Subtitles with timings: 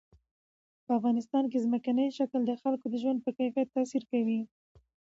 [0.85, 4.41] په افغانستان کې ځمکنی شکل د خلکو د ژوند په کیفیت تاثیر کوي.